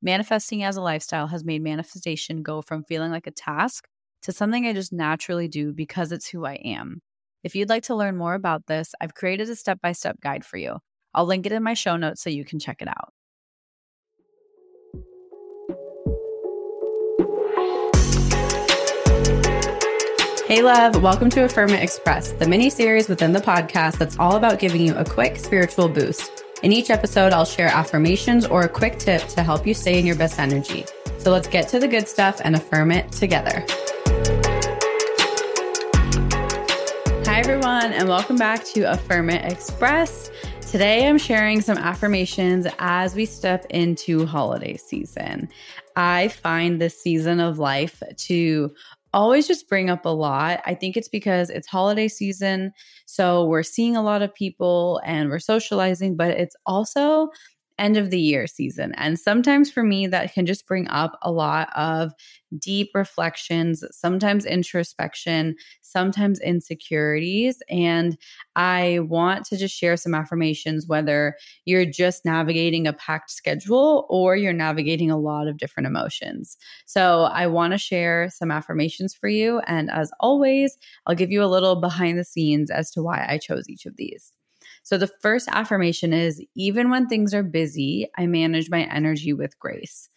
[0.00, 3.88] Manifesting as a lifestyle has made manifestation go from feeling like a task
[4.22, 7.02] to something I just naturally do because it's who I am.
[7.42, 10.44] If you'd like to learn more about this, I've created a step by step guide
[10.44, 10.76] for you.
[11.14, 13.12] I'll link it in my show notes so you can check it out.
[20.46, 24.36] Hey, love, welcome to Affirm It Express, the mini series within the podcast that's all
[24.36, 26.37] about giving you a quick spiritual boost.
[26.60, 30.04] In each episode, I'll share affirmations or a quick tip to help you stay in
[30.04, 30.84] your best energy.
[31.18, 33.64] So let's get to the good stuff and affirm it together.
[37.26, 40.32] Hi, everyone, and welcome back to Affirm It Express.
[40.60, 45.48] Today, I'm sharing some affirmations as we step into holiday season.
[45.94, 48.74] I find this season of life to
[49.14, 50.60] always just bring up a lot.
[50.66, 52.72] I think it's because it's holiday season.
[53.06, 57.28] So we're seeing a lot of people and we're socializing, but it's also
[57.78, 58.92] end of the year season.
[58.96, 62.12] And sometimes for me, that can just bring up a lot of
[62.58, 67.62] deep reflections, sometimes introspection, sometimes insecurities.
[67.68, 68.16] And
[68.56, 74.36] I want to just share some affirmations, whether you're just navigating a packed schedule or
[74.36, 76.56] you're navigating a lot of different emotions.
[76.86, 79.60] So I want to share some affirmations for you.
[79.66, 80.76] And as always,
[81.06, 83.96] I'll give you a little behind the scenes as to why I chose each of
[83.96, 84.32] these.
[84.82, 89.58] So the first affirmation is even when things are busy, I manage my energy with
[89.58, 90.08] grace.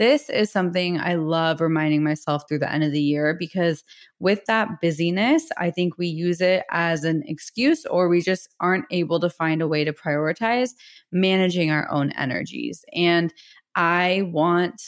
[0.00, 3.84] This is something I love reminding myself through the end of the year because
[4.18, 8.86] with that busyness, I think we use it as an excuse or we just aren't
[8.90, 10.70] able to find a way to prioritize
[11.12, 12.82] managing our own energies.
[12.94, 13.30] And
[13.74, 14.80] I want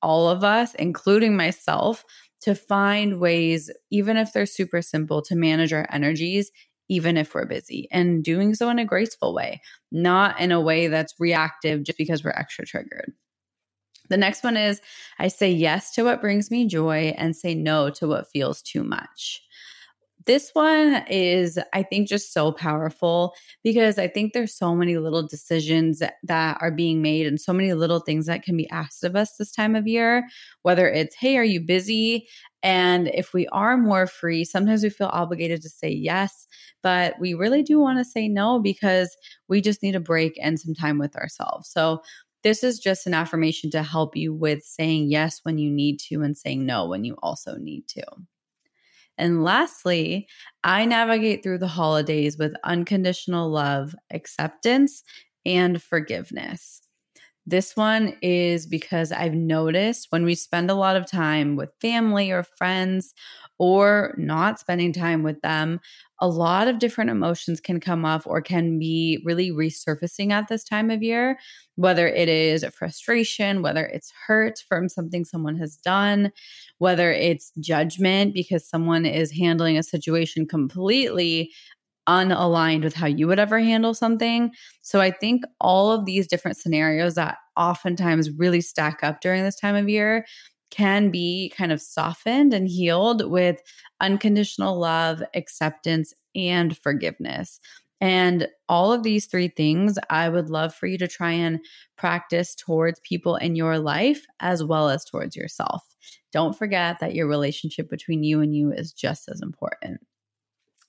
[0.00, 2.02] all of us, including myself,
[2.40, 6.50] to find ways, even if they're super simple, to manage our energies
[6.88, 10.88] even if we're busy and doing so in a graceful way, not in a way
[10.88, 13.12] that's reactive just because we're extra triggered.
[14.10, 14.80] The next one is
[15.18, 18.84] I say yes to what brings me joy and say no to what feels too
[18.84, 19.42] much.
[20.26, 25.26] This one is, I think, just so powerful because I think there's so many little
[25.26, 29.16] decisions that are being made and so many little things that can be asked of
[29.16, 30.26] us this time of year.
[30.62, 32.26] Whether it's, hey, are you busy?
[32.62, 36.46] And if we are more free, sometimes we feel obligated to say yes,
[36.82, 39.14] but we really do want to say no because
[39.48, 41.68] we just need a break and some time with ourselves.
[41.68, 42.02] So,
[42.42, 46.20] this is just an affirmation to help you with saying yes when you need to
[46.20, 48.04] and saying no when you also need to.
[49.18, 50.28] And lastly,
[50.64, 55.02] I navigate through the holidays with unconditional love, acceptance,
[55.46, 56.80] and forgiveness.
[57.46, 62.30] This one is because I've noticed when we spend a lot of time with family
[62.30, 63.12] or friends
[63.58, 65.80] or not spending time with them,
[66.20, 70.64] a lot of different emotions can come up or can be really resurfacing at this
[70.64, 71.38] time of year,
[71.76, 76.32] whether it is frustration, whether it's hurt from something someone has done,
[76.78, 81.52] whether it's judgment because someone is handling a situation completely
[82.08, 84.52] unaligned with how you would ever handle something.
[84.82, 89.58] So I think all of these different scenarios that oftentimes really stack up during this
[89.58, 90.26] time of year
[90.70, 93.60] can be kind of softened and healed with
[94.00, 97.60] unconditional love, acceptance, and forgiveness.
[98.00, 101.60] And all of these three things, I would love for you to try and
[101.96, 105.82] practice towards people in your life as well as towards yourself.
[106.32, 110.00] Don't forget that your relationship between you and you is just as important.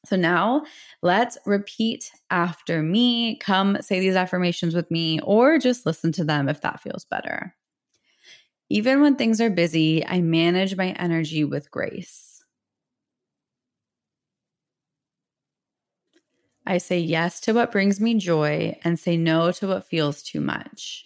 [0.06, 0.64] So now
[1.02, 3.38] let's repeat after me.
[3.38, 7.56] Come say these affirmations with me, or just listen to them if that feels better.
[8.70, 12.44] Even when things are busy, I manage my energy with grace.
[16.66, 20.42] I say yes to what brings me joy and say no to what feels too
[20.42, 21.06] much.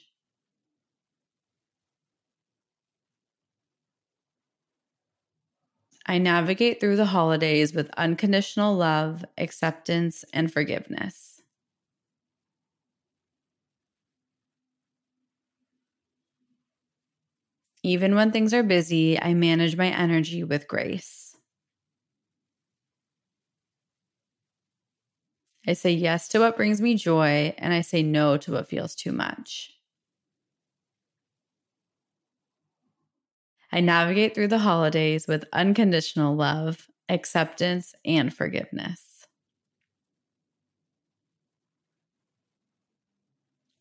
[6.09, 11.43] I navigate through the holidays with unconditional love, acceptance, and forgiveness.
[17.83, 21.37] Even when things are busy, I manage my energy with grace.
[25.67, 28.95] I say yes to what brings me joy, and I say no to what feels
[28.95, 29.78] too much.
[33.71, 39.27] I navigate through the holidays with unconditional love, acceptance, and forgiveness.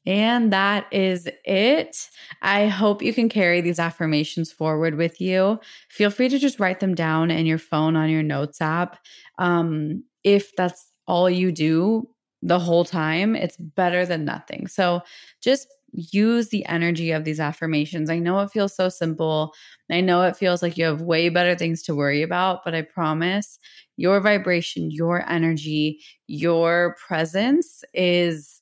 [0.07, 2.09] And that is it.
[2.41, 5.61] I hope you can carry these affirmations forward with you.
[5.91, 8.99] Feel free to just write them down in your phone on your notes app.
[9.39, 12.09] Um, if that's all you do
[12.41, 14.67] the whole time, it's better than nothing.
[14.67, 15.03] So
[15.43, 18.11] just use the energy of these affirmations.
[18.11, 19.55] I know it feels so simple.
[19.91, 22.83] I know it feels like you have way better things to worry about, but I
[22.83, 23.59] promise
[23.97, 28.61] your vibration, your energy, your presence is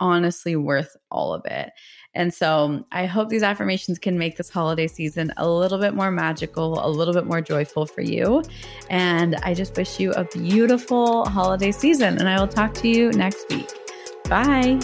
[0.00, 1.70] honestly worth all of it.
[2.14, 6.10] And so I hope these affirmations can make this holiday season a little bit more
[6.10, 8.42] magical, a little bit more joyful for you.
[8.90, 12.18] And I just wish you a beautiful holiday season.
[12.18, 13.70] And I will talk to you next week.
[14.24, 14.80] Bye.